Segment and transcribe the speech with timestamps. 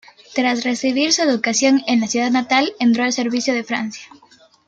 [0.33, 4.01] Tras recibir su educación en su ciudad natal, entró al servicio de Francia.